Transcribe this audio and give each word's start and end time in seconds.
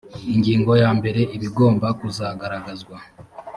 ingingo 0.33 0.71
ya 0.83 0.89
mbere 0.97 1.21
ibigomba 1.35 1.87
kugaragazwa 1.99 2.95